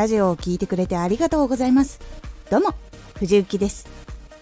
[0.00, 2.00] ラジオを聴いてくれてありがとうございます。
[2.50, 2.74] どうも
[3.16, 3.86] 藤幸です。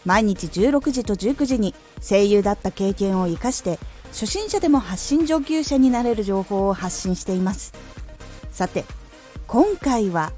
[0.05, 3.81] 毎日16時と19時に声優だった経験を生かして
[4.13, 7.73] 初心者でも発信上級者になれる情報を発信しています。
[8.53, 8.85] さて
[9.49, 10.33] 今回は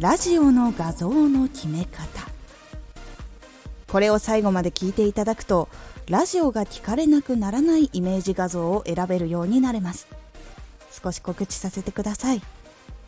[0.00, 2.28] ラジオの画像の決め方。
[3.86, 5.68] これを最後まで聞いていただくと
[6.08, 10.08] ラジオが聞かれなくならないイメージ画像を選べるようになれます。
[10.90, 12.42] 少し告知させてください。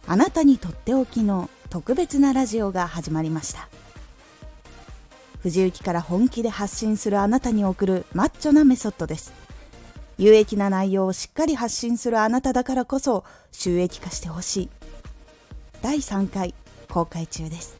[0.08, 3.68] あなたにとっておきの特別なラジオが始まりました。
[5.40, 9.32] 藤雪から本気で発信するあなたに送るマッチョなメソッドです。
[10.16, 14.70] 有益な内容をしっかり発信するあなただからこそ収益化してほしい。
[15.82, 16.54] 第3回
[16.88, 17.76] 公開中です。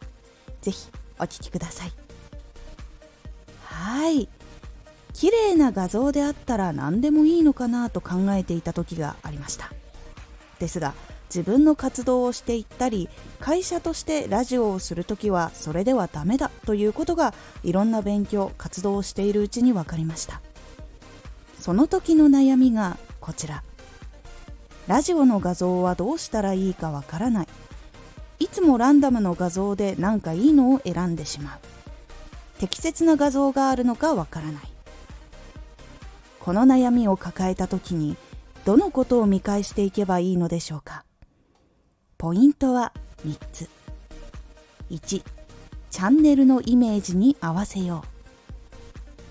[0.63, 1.93] ぜひお聴きください。
[3.65, 4.29] はい。
[5.13, 9.73] 綺麗な画像であったら何でもいいのかなと考えていた時がありました。
[10.59, 10.93] ですが
[11.29, 13.09] 自分の活動をしていったり
[13.41, 20.41] 会社としてラジオをする時はそれではダメだということがいろんな勉強活動をしているうちに分かりました。
[21.59, 23.65] その時の悩みがこちら。
[24.87, 27.49] ラジオの画像はどうしたらいいかわからない。
[28.39, 31.59] いつもランダムの画像で何かいいのを選んでしまう。
[32.61, 34.63] 適切な画像があるのかわからない。
[36.39, 38.17] この悩みを抱えた時に
[38.65, 41.06] どのことを見返していけばいいのでしょうか。
[42.19, 42.95] ポイントは
[43.27, 43.69] 3つ。
[44.91, 48.05] 1チャンネルのイメージに合わせよ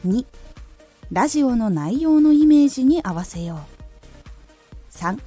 [0.04, 0.08] う。
[0.10, 0.24] 2
[1.12, 4.96] ラジオの内容のイメージに合わせよう。
[4.96, 5.20] 3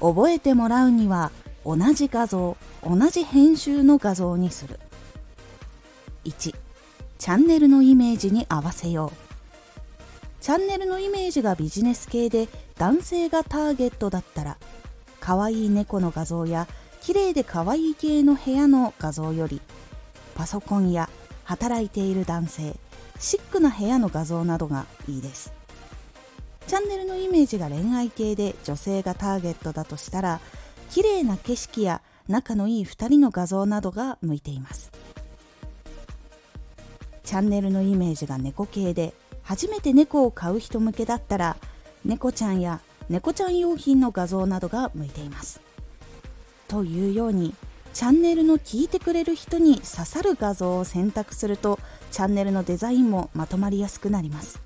[0.00, 1.30] 覚えてもらうには
[1.64, 4.80] 同じ画像同じ編集の画像にする。
[6.24, 9.16] 1チャンネルのイメージに合わせよう。
[10.40, 14.58] チャンネルのイメージがビジネス系で男性がターゲットだったら
[15.22, 16.66] 可愛い猫の画像や
[17.00, 19.60] 綺麗で可愛い系の部屋の画像より
[20.34, 21.08] パソコンや
[21.44, 22.74] 働いている男性
[23.20, 25.52] シックな部屋の画像などがいいです。
[26.66, 30.40] チャンネルのイメージが恋愛系で女性がターゲットだとしたら
[30.90, 34.90] 綺麗な景色や仲のいい2人の画像などが向いています。
[37.22, 41.56] チャンネルのイメージが猫系で初めて猫を飼う人向けだったら
[42.04, 42.80] 猫ちゃんや
[43.12, 45.60] 猫ちゃん用品の画像などが向いています。
[46.66, 47.54] というように
[47.92, 51.78] チャンネルの聞いてくれる人に刺さる画像を選択すると
[52.10, 54.62] チャンネルのデザインもまとまりやすくなります。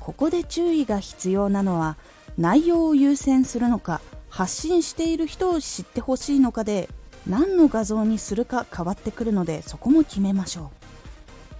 [0.00, 1.96] ここで注意が必要なのは
[2.36, 6.88] 内容を優先するのか発信している人を知ってほしいのかで
[7.28, 10.81] 何の画像にするか変わってくるのでそこも決めましょう。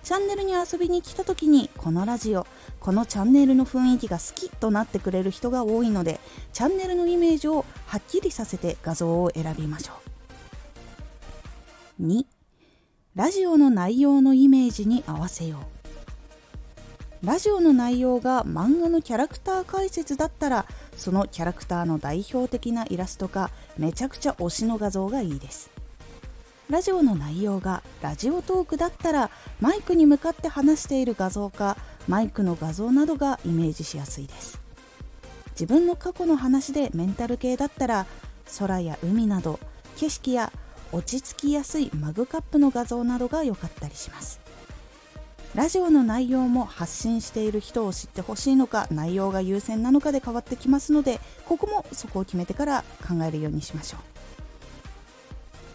[0.02, 2.46] チャンネルに遊びに来た時にこのラジオ
[2.80, 6.18] このチャンネルの雰囲気が好きとなってくれる人が多いので
[6.52, 9.92] チャンネルのイメージをはっきりさせて画像を選びましょ
[12.00, 12.02] う。
[12.02, 12.24] 2
[13.14, 15.58] ラジオの内容のイメージに合わせよ
[17.22, 17.26] う。
[17.26, 25.70] ラジオの内容が漫画のキャラクター解説だったらそのキャラクターの代表的なイラストかめちゃくちゃ推しの画像がいいです。
[26.70, 29.30] ラジオの内容がラジオトークだったら
[29.60, 31.76] マイクに向かって話している画像か
[32.08, 34.60] マイクの画像などがイメージしやすいです。
[35.50, 38.06] 自分の過去の話でメンタル系だったら
[38.58, 39.60] 空や海など
[39.96, 40.50] 景色や
[40.92, 44.40] 落ち着きやすいマグカップの画像などが良かったりします。
[45.54, 54.11] ラジオの内容も発信している人を知ってほしいのか内容が優先なのかで変わってきますのでここもそこを決めてから考えるようにしましょう。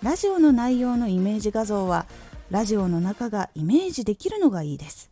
[0.04, 2.06] ラジオの内容のイメージ画像は
[2.52, 5.10] ラジオの中がイメージできるのがいいです。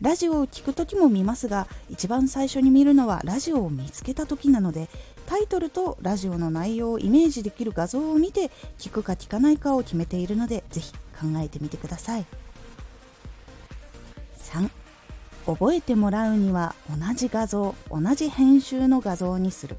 [0.00, 4.90] ラジオを聴く時も見ますが一番最初に見るのはラジオを見つけた時なので
[5.24, 10.98] タイトルとラジオの内容をイメージできる画像を見て聞くか聞かないかを決めているのでぜひ考
[11.36, 12.26] えてみてください。
[14.38, 14.68] 3
[15.46, 19.76] 覚えてもらうには同じ画像同じ編集の画像にする。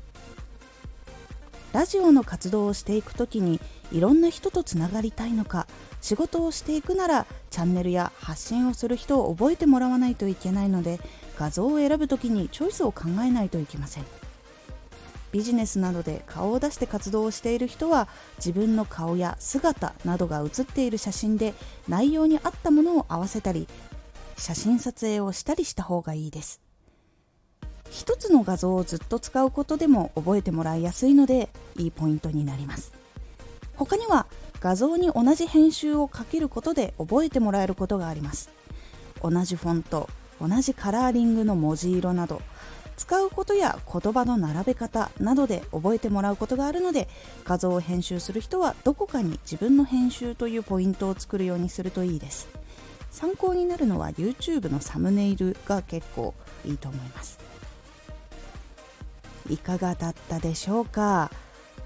[1.73, 3.59] ラジオの活動をしていく時に
[3.91, 5.67] いろんな人とつながりたいのか
[6.01, 10.99] 仕事をしていくならチャンネルや発信をする人を覚えてもらわないといけないので
[11.37, 14.05] 画像を選ぶ時にチョイスを考えないといけません。
[15.31, 18.07] ビジネスなどで顔を出して活動をしている人は
[18.37, 21.53] 自分の顔や姿などが写っている写真で
[21.87, 23.67] 内容に合ったものを合わせたり
[24.37, 26.61] 写真撮影をしたりした方がいいです。
[27.89, 32.96] 一つの画像をずっと使うことでも覚えてもらいやすいのでいいポイントになります。
[33.77, 34.25] 他には
[34.59, 38.49] 画像に同じ編集をかけることで覚えてもらえることがあります。
[39.21, 40.09] 同じフォント
[40.41, 42.41] 同じカラーリングの文字色など
[42.95, 47.07] 使うことや言葉の並べ方などで覚えてもらうことがあるので
[47.45, 52.47] 画像を編集する人はどこかに自分の編集というポイントを作るようにするといいです。
[53.11, 56.33] 参考になるのは YouTube のサムネイルが結構
[56.65, 57.39] いいと思います。
[59.49, 61.31] いかがだったでしょうか？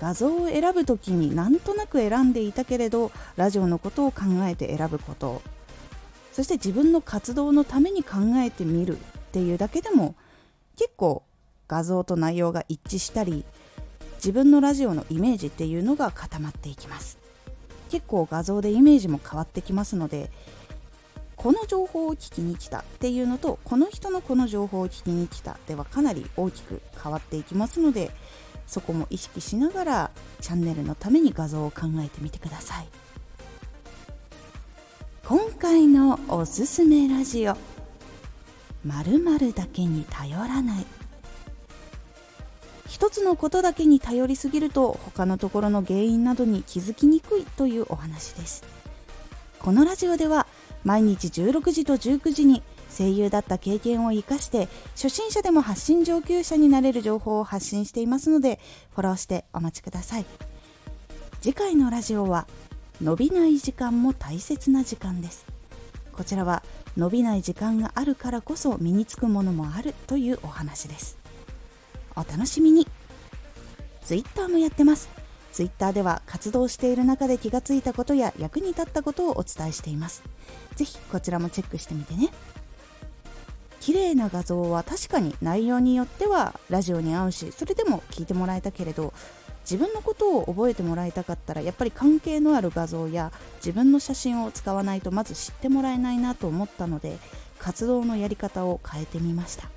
[0.01, 5.43] 画像を選ぶ時になんとなく選んでいたけれどラジオのことを考えて選ぶこと。
[6.33, 8.99] そして自分の活動のために考えてみるっ
[9.31, 10.15] ていうだけでも
[10.77, 11.23] 結構
[11.67, 13.43] 画像と内容が一致したり
[14.15, 17.19] 自分のラジオのイメージっていうのが固まっていきます。
[17.91, 20.31] 結構画像でイメージも変わってきますので
[21.35, 28.11] この情報を聞きに来たっていうのとこの人のこの情報を聞きに来たではかなり大きく変わっていきますので
[28.67, 32.87] そこも意識しながらチャンネルのために画像を考えてみてください。
[35.25, 37.55] 今回のおすすめラジオ
[38.85, 40.85] 〇〇だけに頼らない。
[42.87, 48.63] 一つのことだけに頼りすぎると他のところの原因などに気づきにくいというお話です。
[49.59, 50.47] このラジオでは
[50.83, 52.63] 毎日16時と19時に
[52.97, 58.59] 声優だった経験を生かして初心者でも発信上級者になれる情報を発信していますので
[58.93, 60.25] フォローしてお待ちください。
[61.41, 62.47] 次回のラジオは
[63.01, 65.45] 伸びない時間も大切な時間です。
[66.11, 66.61] こちらは
[66.97, 71.17] 伸びない時間があるからこそ身につくものもあるというお話です。
[72.15, 72.87] お楽しみに。
[74.03, 75.09] Twitter もやってます。
[75.51, 80.21] Twitter では活動している中で気がついたことや役に立ったことをお伝えしています。
[80.75, 82.29] ぜひこちらもチェックしてみてね。
[83.81, 89.11] 綺麗な画像は確かに内容によってはラジオに合うしそれでも聞いてもらえたけれど
[89.61, 97.17] 自分のことを覚えてもらいたかったらやっぱり関係のある画像や自分の写真を使わないとまず知ってもらえないなと思ったので
[97.59, 99.69] 活動のやり方を変えてみました。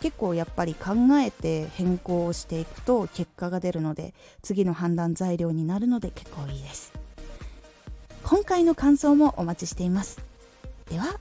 [0.00, 0.92] 結構やっぱり考
[1.22, 6.92] えて変更をしていくと結果が出るので次の判断材料になるので結構いいです。
[8.24, 10.18] 今回の感想もお待ちしています。
[10.88, 11.20] では